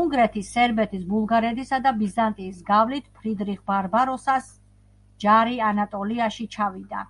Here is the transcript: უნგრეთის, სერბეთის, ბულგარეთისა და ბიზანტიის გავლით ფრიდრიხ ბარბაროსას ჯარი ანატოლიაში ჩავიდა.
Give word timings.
უნგრეთის, 0.00 0.50
სერბეთის, 0.56 1.06
ბულგარეთისა 1.12 1.78
და 1.86 1.92
ბიზანტიის 2.00 2.58
გავლით 2.72 3.08
ფრიდრიხ 3.22 3.64
ბარბაროსას 3.72 4.52
ჯარი 5.26 5.58
ანატოლიაში 5.72 6.48
ჩავიდა. 6.58 7.04